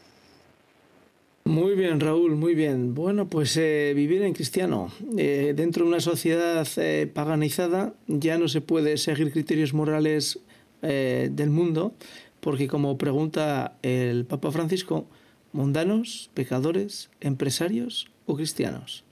[1.46, 2.94] Muy bien, Raúl, muy bien.
[2.94, 4.92] Bueno, pues eh, vivir en cristiano.
[5.10, 6.66] dentro de una sociedad
[7.14, 10.40] paganizada ya no se puede seguir criterios morales
[10.82, 11.94] eh, del mundo,
[12.40, 15.06] porque como pregunta el Papa Francisco,
[15.52, 19.02] mundanos, pecadores, empresarios o cristianos.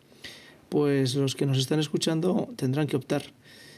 [0.69, 3.23] Pues los que nos están escuchando tendrán que optar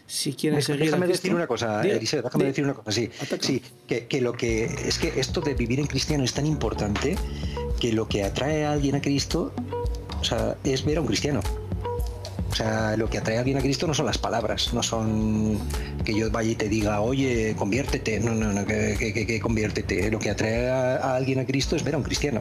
[0.09, 4.21] si quieren seguir déjame decir una cosa déjame decir una cosa sí, sí que, que,
[4.21, 7.17] lo que es que esto de vivir en cristiano es tan importante
[7.77, 9.53] que lo que atrae a alguien a Cristo
[10.21, 11.41] o sea, es ver a un cristiano
[12.57, 15.59] o sea, lo que atrae a alguien a Cristo no son las palabras, no son
[16.07, 18.19] que yo vaya y te diga, oye, conviértete.
[18.19, 20.11] No, no, no, que, conviértete.
[20.11, 22.41] Lo que atrae a, alguien a Cristo es ver a un cristiano.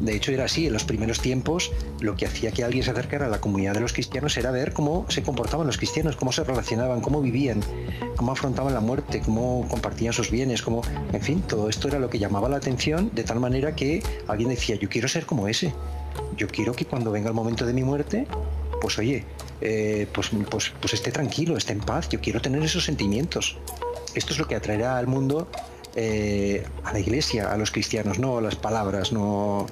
[0.00, 0.66] De hecho, era así.
[0.66, 3.80] En los primeros tiempos, lo que hacía que alguien se acercara a la comunidad de
[3.80, 7.60] los cristianos era ver cómo se comportaban los cristianos, cómo se relacionaban, cómo vivían,
[8.16, 10.80] cómo afrontaban la muerte, cómo compartían sus bienes, cómo,
[11.12, 14.48] en fin, todo esto era lo que llamaba la atención de tal manera que alguien
[14.48, 15.74] decía, yo quiero ser como ese.
[16.38, 18.26] Yo quiero que cuando venga el momento de mi muerte,
[18.84, 19.24] pues oye,
[19.62, 23.56] eh, pues, pues, pues esté tranquilo, esté en paz, yo quiero tener esos sentimientos.
[24.14, 25.48] Esto es lo que atraerá al mundo,
[25.96, 29.66] eh, a la iglesia, a los cristianos, no las palabras, no,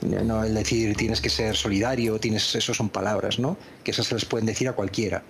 [0.00, 3.58] el decir tienes que ser solidario, tienes, eso son palabras, ¿no?
[3.84, 5.22] Que esas se les pueden decir a cualquiera.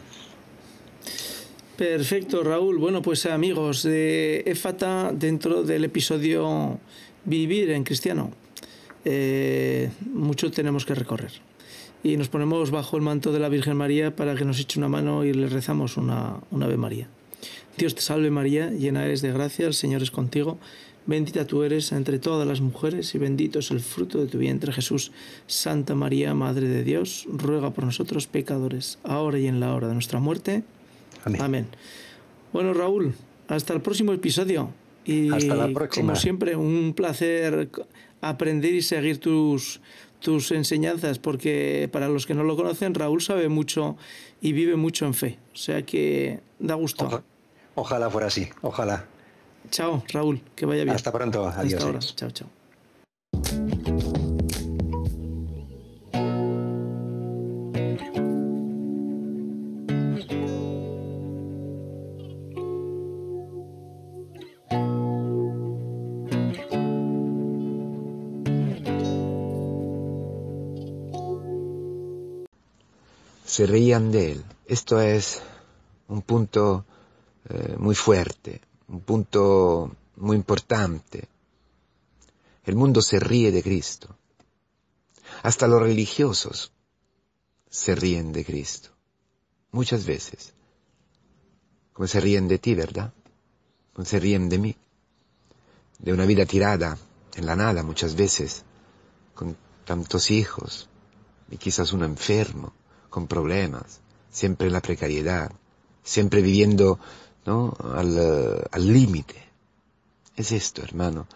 [1.77, 2.79] Perfecto, Raúl.
[2.79, 6.79] Bueno, pues amigos de EFATA, dentro del episodio
[7.25, 8.31] Vivir en Cristiano,
[9.05, 11.33] eh, mucho tenemos que recorrer
[12.05, 14.89] y nos ponemos bajo el manto de la Virgen María para que nos eche una
[14.89, 17.09] mano y le rezamos una, una Ave María.
[17.79, 20.59] Dios te salve María, llena eres de gracia, el Señor es contigo,
[21.07, 24.71] bendita tú eres entre todas las mujeres y bendito es el fruto de tu vientre
[24.71, 25.13] Jesús.
[25.47, 29.95] Santa María, Madre de Dios, ruega por nosotros pecadores, ahora y en la hora de
[29.95, 30.63] nuestra muerte.
[31.25, 31.41] Amén.
[31.41, 31.67] Amén.
[32.53, 33.15] Bueno Raúl,
[33.49, 34.71] hasta el próximo episodio.
[35.07, 36.13] Y hasta la próxima.
[36.13, 37.71] Como siempre, un placer
[38.21, 39.81] aprender y seguir tus,
[40.25, 43.99] tus enseñanzas, porque para los que no lo conocen, Raúl sabe mucho
[44.41, 45.39] y vive mucho en fe.
[45.53, 47.23] O sea que da gusto.
[47.75, 49.05] Ojalá, fuera así, ojalá.
[49.71, 50.97] Chao, Raúl, que vaya bien.
[50.97, 51.75] Hasta pronto, adiós.
[51.75, 51.99] Hasta ahora.
[52.01, 52.64] Chao, chao.
[73.55, 74.45] Se reían de él.
[74.67, 75.41] Esto es
[76.09, 76.85] un punto
[77.49, 81.29] eh, muy fuerte, un punto muy importante.
[82.65, 84.09] El mundo se ríe de Cristo.
[85.45, 86.73] Hasta los religiosos
[87.71, 88.89] se ríen de Cristo.
[89.71, 90.53] Muchas veces.
[91.93, 93.15] Como se ríen de ti, ¿verdad?
[93.93, 94.77] Como se ríen de mí.
[96.01, 96.99] De una vida tirada
[97.37, 98.65] en la nada muchas veces,
[99.33, 100.89] con tantos hijos,
[101.53, 102.73] y quizás un enfermo,
[103.15, 105.53] con problemas, siempre en la precariedad,
[106.03, 106.99] siempre viviendo
[107.47, 107.73] ¿no?
[107.81, 109.41] al límite.
[110.35, 111.29] es esto, hermano,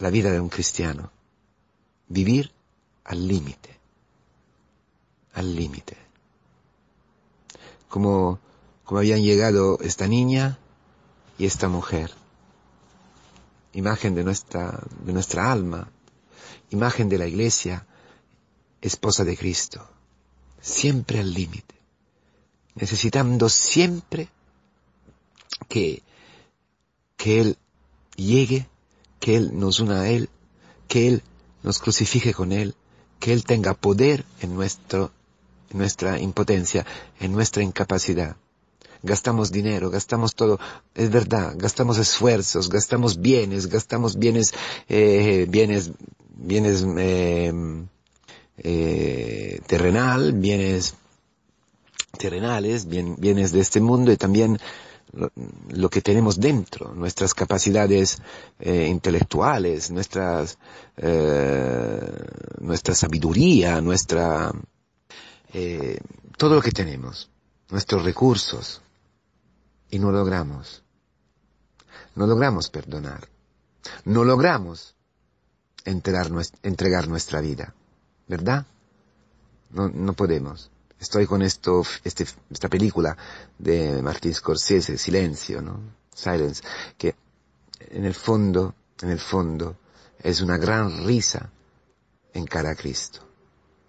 [0.00, 1.10] la vida de un cristiano.
[2.08, 2.52] Vivir
[3.04, 3.70] al límite.
[5.32, 5.96] Al límite.
[7.88, 8.38] Como,
[8.84, 10.58] como habían llegado esta niña
[11.38, 12.10] y esta mujer.
[13.72, 15.88] Imagen de nuestra, de nuestra alma.
[16.68, 17.86] Imagen de la iglesia,
[18.82, 19.88] esposa de Cristo
[20.62, 21.74] siempre al límite,
[22.76, 24.28] necesitando siempre
[25.68, 26.02] que,
[27.16, 27.58] que Él
[28.16, 28.66] llegue,
[29.20, 30.30] que Él nos una a Él,
[30.88, 31.22] que Él
[31.62, 32.74] nos crucifique con Él,
[33.18, 35.10] que Él tenga poder en, nuestro,
[35.70, 36.86] en nuestra impotencia,
[37.20, 38.36] en nuestra incapacidad.
[39.04, 40.60] Gastamos dinero, gastamos todo,
[40.94, 44.54] es verdad, gastamos esfuerzos, gastamos bienes, gastamos bienes,
[44.88, 45.90] eh, bienes,
[46.36, 47.52] bienes eh,
[48.58, 49.31] eh,
[49.72, 50.96] terrenal, bienes
[52.18, 54.60] terrenales, bienes de este mundo y también
[55.70, 58.20] lo, que tenemos dentro, nuestras capacidades
[58.60, 60.58] eh, intelectuales, nuestras,
[60.98, 62.02] eh,
[62.60, 64.52] nuestra sabiduría, nuestra,
[65.54, 65.98] eh,
[66.36, 67.30] todo lo que tenemos,
[67.70, 68.82] nuestros recursos,
[69.88, 70.82] y no logramos.
[72.14, 73.26] No logramos perdonar.
[74.04, 74.96] No logramos
[75.86, 76.30] entregar,
[76.62, 77.74] entregar nuestra vida.
[78.28, 78.66] ¿Verdad?
[79.72, 80.70] No, no podemos.
[81.00, 83.16] Estoy con esto, este, esta película
[83.58, 85.80] de Martín Scorsese, Silencio, ¿no?
[86.14, 86.62] Silence,
[86.96, 87.16] que
[87.90, 89.76] en el fondo, en el fondo,
[90.22, 91.50] es una gran risa
[92.32, 93.20] en cara a Cristo.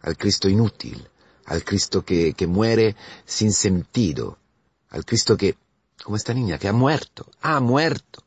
[0.01, 1.07] Al Cristo inútil,
[1.45, 4.37] al Cristo que, que muere sin sentido,
[4.89, 5.55] al Cristo que,
[6.03, 8.23] como esta niña, que ha muerto, ha muerto.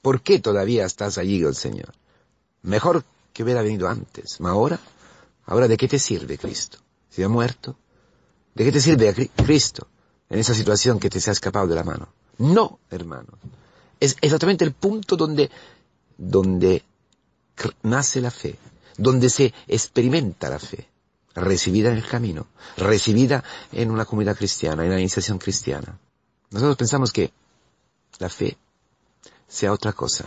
[0.00, 1.92] ¿Por qué todavía estás allí, el Señor?
[2.62, 4.40] Mejor que hubiera venido antes.
[4.40, 4.78] ¿Ma ahora?
[5.46, 6.78] ¿Ahora de qué te sirve Cristo?
[7.14, 7.76] si ha muerto?
[8.54, 9.86] ¿De qué te sirve Cristo
[10.28, 12.08] en esa situación que te se ha escapado de la mano?
[12.38, 13.38] No, hermano.
[14.00, 15.50] Es exactamente el punto donde,
[16.18, 16.82] donde
[17.82, 18.58] nace la fe,
[18.96, 20.88] donde se experimenta la fe,
[21.34, 25.98] recibida en el camino, recibida en una comunidad cristiana, en la iniciación cristiana.
[26.50, 27.32] Nosotros pensamos que
[28.18, 28.56] la fe
[29.46, 30.24] sea otra cosa.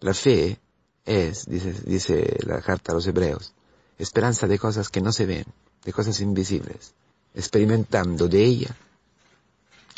[0.00, 0.60] La fe
[1.04, 3.55] es, dice la carta a los hebreos,
[3.98, 5.44] esperanza de cosas que no se ven,
[5.84, 6.94] de cosas invisibles,
[7.34, 8.76] experimentando de ella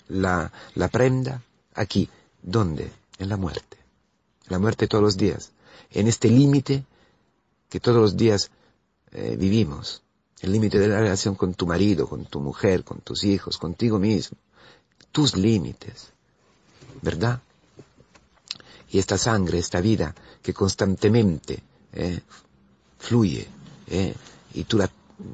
[0.08, 1.42] la, la prenda
[1.74, 2.08] aquí,
[2.42, 2.90] ¿dónde?
[3.18, 3.76] En la muerte.
[4.48, 5.52] La muerte todos los días,
[5.90, 6.84] en este límite
[7.68, 8.50] que todos los días
[9.12, 10.02] eh, vivimos,
[10.40, 13.98] el límite de la relación con tu marido, con tu mujer, con tus hijos, contigo
[13.98, 14.38] mismo,
[15.12, 16.10] tus límites,
[17.02, 17.42] ¿verdad?
[18.90, 22.20] Y esta sangre, esta vida que constantemente eh,
[22.98, 23.48] fluye,
[23.90, 24.14] eh,
[24.54, 24.90] y tú la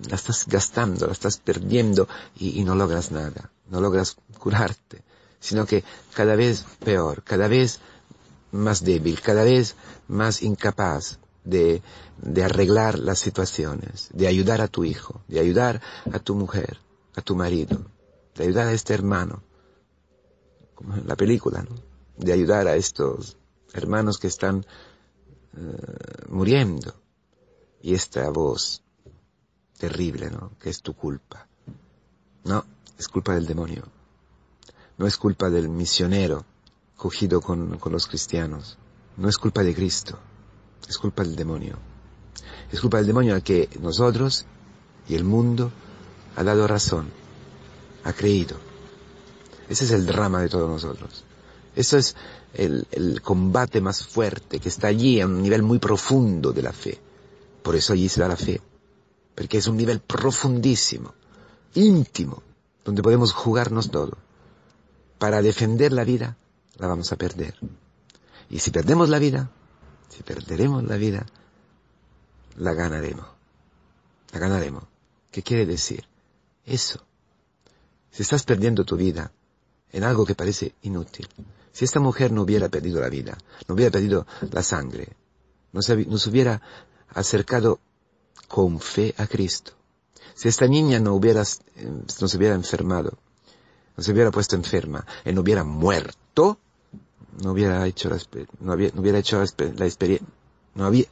[0.08, 5.02] la estás gastando, la estás perdiendo y, no logras nada, no logras curarte,
[5.40, 7.80] sino que cada vez peor, cada vez
[8.52, 9.76] más débil, cada vez
[10.08, 11.82] más incapaz de,
[12.22, 16.78] de arreglar las situaciones, de ayudar a tu hijo, de ayudar a tu mujer,
[17.14, 17.82] a tu marido,
[18.34, 19.42] de ayudar a este hermano,
[20.74, 21.76] como en la película, ¿no?
[22.16, 23.36] de ayudar a estos
[23.72, 24.64] hermanos que están
[25.56, 27.03] eh, muriendo.
[27.84, 28.82] Y esta voz
[29.76, 30.52] terrible, ¿no?
[30.58, 31.46] Que es tu culpa.
[32.44, 32.64] No,
[32.98, 33.82] es culpa del demonio.
[34.96, 36.46] No es culpa del misionero
[36.96, 38.78] cogido con, los cristianos.
[39.18, 40.18] No es culpa de Cristo.
[40.88, 41.76] Es culpa del demonio.
[42.72, 44.46] Es culpa del demonio a que nosotros
[45.06, 45.70] y el mundo
[46.36, 47.10] ha dado razón,
[48.04, 48.56] ha creído.
[49.68, 51.26] Ese es el drama de todos nosotros.
[51.76, 52.16] Eso es
[52.54, 56.72] el, el, combate más fuerte que está allí a un nivel muy profundo de la
[56.72, 57.03] fe.
[57.64, 58.60] Por eso allí se da la fe
[59.34, 61.14] porque es un nivel profundísimo,
[61.74, 62.42] íntimo,
[62.84, 64.16] donde podemos jugarnos todo.
[65.18, 66.36] Para defender la vida,
[66.76, 67.56] la vamos a perder.
[68.48, 69.50] Y si perdemos la vida,
[70.08, 71.26] si perderemos la vida,
[72.56, 73.26] la ganaremos.
[74.32, 74.84] La ganaremos.
[75.30, 76.04] ¿Qué quiere decir?
[76.64, 77.00] Eso.
[78.10, 79.32] Si estás perdiendo tu vida
[79.90, 81.28] en algo que parece inútil,
[81.72, 85.16] si esta mujer no hubiera perdido la vida, no hubiera perdido la sangre,
[85.72, 85.94] no se,
[86.30, 86.62] hubiera
[87.14, 87.80] acercado
[88.48, 89.72] con fe a Cristo.
[90.34, 91.44] Si esta niña no hubiera,
[92.20, 93.16] no se hubiera enfermado,
[93.96, 96.58] no se hubiera puesto enferma, y no hubiera muerto,
[97.42, 98.18] no hubiera hecho la,
[98.60, 99.44] no, hubiera hecho la,
[99.86, 100.26] experiencia,
[100.74, 101.06] no, había,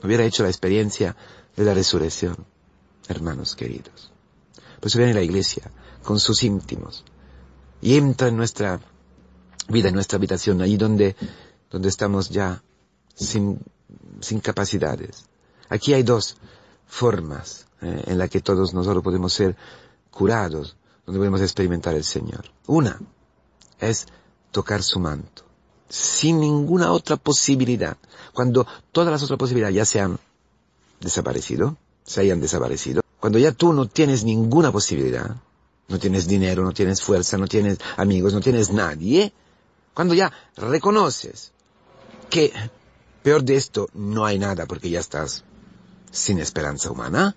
[0.00, 1.16] no hubiera hecho la experiencia
[1.56, 2.36] de la resurrección,
[3.08, 4.12] hermanos queridos.
[4.78, 5.70] Por eso viene la iglesia
[6.02, 7.04] con sus íntimos
[7.80, 8.80] y entra en nuestra
[9.68, 11.16] vida, en nuestra habitación, ahí donde,
[11.70, 12.62] donde estamos ya
[13.14, 13.60] sin,
[14.20, 15.29] sin capacidades.
[15.70, 16.36] Aquí hay dos,
[16.90, 19.56] formas eh, en las que todos nosotros podemos ser
[20.10, 22.44] curados, donde podemos experimentar el Señor.
[22.66, 23.00] Una
[23.78, 24.06] es
[24.50, 25.44] tocar su manto,
[25.88, 27.96] sin ninguna otra posibilidad.
[28.34, 30.18] Cuando todas las otras posibilidades ya se han
[31.00, 35.36] desaparecido, se hayan desaparecido, cuando ya tú no tienes ninguna posibilidad,
[35.88, 39.32] no tienes dinero, no tienes fuerza, no tienes amigos, no tienes nadie,
[39.94, 41.52] cuando ya reconoces
[42.28, 42.52] que
[43.22, 45.44] peor de esto no hay nada porque ya estás
[46.10, 47.36] sin esperanza humana,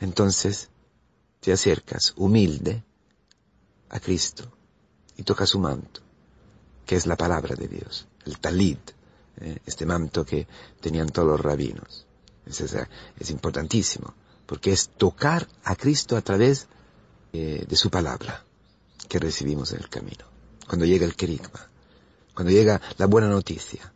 [0.00, 0.68] entonces
[1.40, 2.84] te acercas humilde
[3.90, 4.50] a Cristo
[5.16, 6.00] y tocas su manto,
[6.86, 8.78] que es la palabra de Dios, el talid,
[9.38, 10.46] eh, este manto que
[10.80, 12.06] tenían todos los rabinos.
[12.46, 14.14] Es, importantísimo,
[14.46, 16.66] porque es tocar a Cristo a través
[17.32, 18.44] eh, de su palabra
[19.08, 20.24] que recibimos en el camino.
[20.66, 21.68] Cuando llega el querigma,
[22.34, 23.92] cuando llega la buena noticia,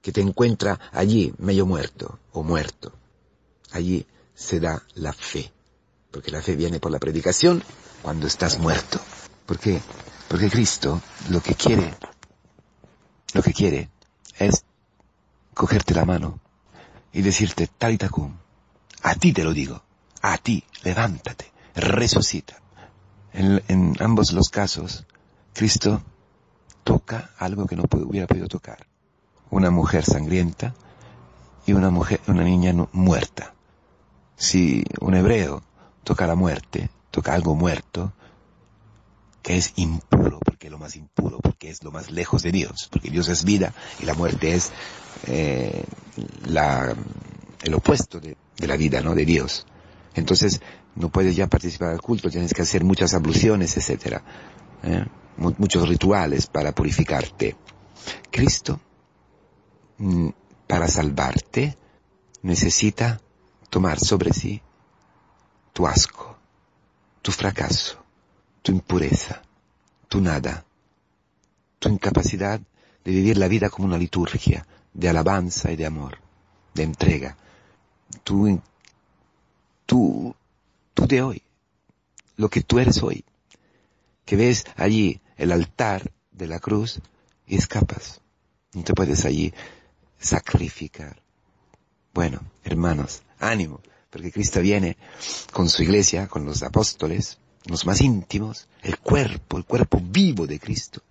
[0.00, 2.92] que te encuentra allí medio muerto o muerto,
[3.72, 5.52] allí se da la fe.
[6.10, 7.62] Porque la fe viene por la predicación
[8.02, 9.00] cuando estás muerto.
[9.46, 9.80] ¿Por qué?
[10.28, 11.94] Porque Cristo lo que quiere,
[13.34, 13.90] lo que quiere
[14.38, 14.64] es
[15.54, 16.40] cogerte la mano
[17.12, 18.36] y decirte, tal y cum,
[19.02, 19.82] a ti te lo digo,
[20.22, 22.56] a ti, levántate, resucita.
[23.32, 25.04] En, ambos los casos,
[25.52, 26.02] Cristo
[26.84, 28.86] toca algo que no hubiera podido tocar.
[29.50, 30.74] Una mujer sangrienta
[31.66, 33.54] y una mujer, una niña muerta.
[34.42, 35.62] Si un hebreo
[36.02, 38.12] toca la muerte, toca algo muerto,
[39.40, 42.88] que es impuro, porque es lo más impuro, porque es lo más lejos de Dios,
[42.90, 44.72] porque Dios es vida y la muerte es
[45.28, 45.84] eh,
[46.44, 46.92] la,
[47.62, 49.14] el opuesto de, la vida, ¿no?
[49.14, 49.64] De Dios.
[50.16, 50.60] Entonces,
[50.96, 54.24] no puedes ya participar del culto, tienes que hacer muchas abluciones, etcétera,
[54.82, 55.04] ¿eh?
[55.36, 57.54] muchos rituales para purificarte.
[58.32, 58.80] Cristo,
[59.98, 60.30] mm,
[60.66, 61.76] para salvarte,
[62.42, 63.20] necesita
[63.72, 64.60] tomar sobre sí
[65.72, 66.36] tu asco,
[67.22, 67.96] tu fracaso,
[68.60, 69.40] tu impureza,
[70.10, 70.66] tu nada,
[71.78, 72.60] tu incapacidad
[73.02, 76.18] de vivir la vida como una liturgia de alabanza y de amor,
[76.74, 77.38] de entrega.
[78.22, 78.60] Tú,
[79.86, 80.36] tú,
[80.92, 81.42] tú de hoy,
[82.36, 83.24] lo que tú eres hoy,
[84.26, 87.00] que ves allí el altar de la cruz
[87.46, 88.20] y escapas.
[88.74, 89.54] No te puedes allí
[90.18, 91.22] sacrificar.
[92.12, 94.96] Bueno, hermanos, ánimo, porque Cristo viene
[95.52, 100.58] con su iglesia, con los apóstoles, los más íntimos, el cuerpo, el cuerpo vivo de
[100.58, 101.02] Cristo,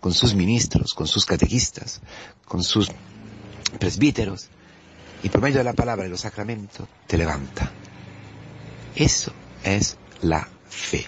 [0.00, 2.00] con sus ministros, con sus catequistas,
[2.44, 2.90] con sus
[3.78, 4.48] presbíteros,
[5.22, 7.72] y por medio de la palabra y los sacramentos te levanta.
[8.94, 9.32] Eso
[9.64, 11.06] es la fe.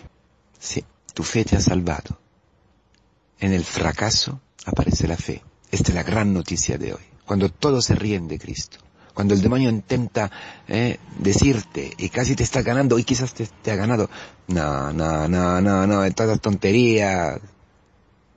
[0.59, 2.19] Sí, tu fe te ha salvado.
[3.39, 5.43] En el fracaso aparece la fe.
[5.71, 7.03] Esta es la gran noticia de hoy.
[7.25, 8.79] Cuando todos se ríen de Cristo,
[9.15, 10.31] cuando el demonio intenta
[10.69, 14.09] eh, decirte y casi te está ganando y quizás te, ha ganado,
[14.49, 17.41] no, no, no, no, no, toda tontería.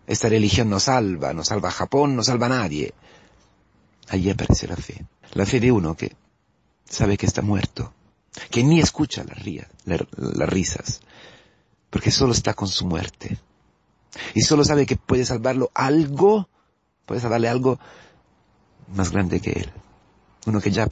[0.06, 2.94] Esta religión no salva, no salva a Japón, no salva a nadie.
[4.10, 5.06] Allí aparece la fe.
[5.34, 6.16] La fe de uno que
[6.86, 7.94] sabe que está muerto,
[8.52, 9.24] que ni escucha
[9.86, 11.02] las risas,
[11.90, 13.40] porque solo está con su muerte.
[14.36, 16.50] Y solo sabe que puede salvarlo algo,
[17.06, 17.80] puede salvarle algo
[18.94, 19.72] más grande que él
[20.46, 20.88] uno que ya,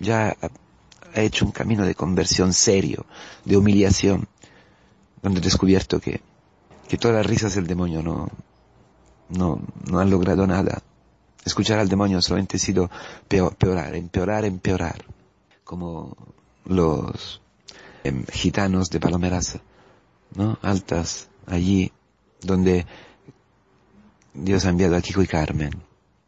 [0.00, 0.36] ya
[1.14, 3.06] ha hecho un camino de conversión serio,
[3.44, 4.28] de humillación,
[5.22, 6.20] donde he descubierto que,
[6.88, 8.30] que todas las risas del demonio no,
[9.28, 10.82] no, no han logrado nada.
[11.44, 12.90] Escuchar al demonio solamente ha sido
[13.28, 15.04] peorar, empeorar, empeorar,
[15.62, 16.16] como
[16.64, 17.40] los
[18.02, 19.58] em, gitanos de Palomeras,
[20.34, 20.58] ¿no?
[20.62, 21.92] Altas, allí,
[22.40, 22.86] donde
[24.32, 25.82] Dios ha enviado a Kiko y Carmen,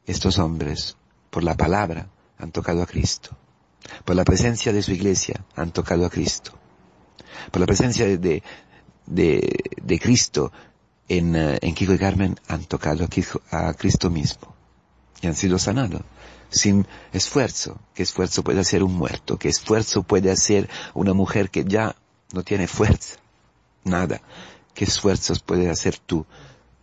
[0.07, 0.97] estos hombres,
[1.31, 2.09] por la palabra,
[2.39, 3.37] han tocado a Cristo.
[4.05, 6.53] Por la presencia de su iglesia han tocado a Cristo.
[7.51, 8.43] Por la presencia de,
[9.07, 10.53] de, Cristo
[11.09, 13.07] en, eh, en, Kiko y Carmen han tocado
[13.51, 14.55] a, a Cristo mismo.
[15.21, 16.03] Y han sido sanados.
[16.51, 17.79] Sin esfuerzo.
[17.95, 19.39] ¿Qué esfuerzo puede hacer un muerto?
[19.39, 21.97] ¿Qué esfuerzo puede hacer una mujer que ya
[22.33, 23.17] no tiene fuerza?
[23.85, 24.21] Nada.
[24.75, 26.27] ¿Qué esfuerzos puedes hacer tú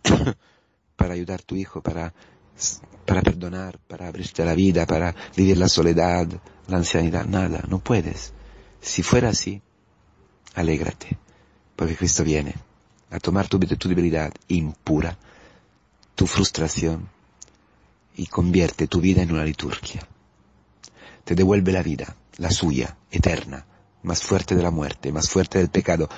[0.96, 2.12] para ayudar a tu hijo, para
[3.04, 6.28] para perdonar, para abrirte la vida, para vivir la soledad,
[6.68, 8.32] la ancianidad, nada, no puedes.
[8.80, 9.62] Si fuera así,
[10.54, 11.18] alégrate,
[11.76, 12.54] porque Cristo viene
[13.10, 15.16] a tomar tu, tu debilidad impura,
[16.14, 17.08] tu frustración,
[18.16, 20.06] y convierte tu vida en una liturgia.
[21.24, 23.66] Te devuelve la vida, la suya, eterna,
[24.02, 26.08] más fuerte de la muerte, más fuerte del pecado.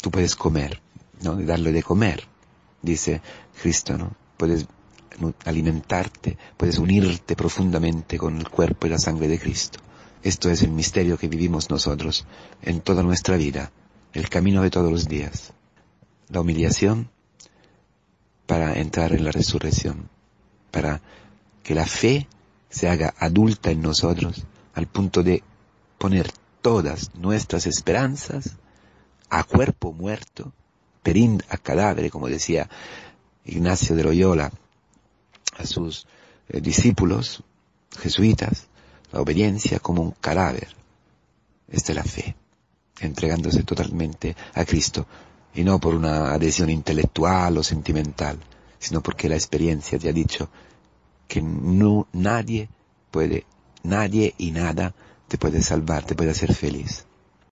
[0.00, 0.80] Tú puedes comer,
[1.22, 1.34] ¿no?
[1.36, 2.24] Darle de comer,
[2.80, 3.20] dice
[3.60, 4.14] Cristo, ¿no?
[4.36, 4.66] Puedes
[5.44, 9.78] alimentarte, puedes unirte profundamente con el cuerpo y la sangre de Cristo.
[10.22, 12.26] Esto es el misterio que vivimos nosotros
[12.62, 13.70] en toda nuestra vida,
[14.12, 15.52] el camino de todos los días.
[16.28, 17.10] La humillación
[18.46, 20.08] para entrar en la resurrección,
[20.70, 21.00] para
[21.62, 22.26] que la fe
[22.70, 24.44] se haga adulta en nosotros
[24.74, 25.42] al punto de
[25.98, 26.30] poner
[26.62, 28.56] todas nuestras esperanzas
[29.30, 30.52] a cuerpo muerto,
[31.02, 32.68] perind a cadáver, como decía
[33.44, 34.52] Ignacio de Loyola,
[35.58, 36.06] a sus
[36.48, 37.42] eh, discípulos
[37.98, 38.66] jesuitas
[39.12, 40.68] la obediencia como un cadáver.
[41.68, 42.36] Esta es la fe,
[43.00, 45.06] entregándose totalmente a Cristo,
[45.54, 48.38] y no por una adhesión intelectual o sentimental,
[48.78, 50.48] sino porque la experiencia te ha dicho
[51.28, 52.68] que no, nadie
[53.10, 53.46] puede,
[53.82, 54.94] nadie y nada
[55.28, 57.06] te puede salvar, te puede hacer feliz.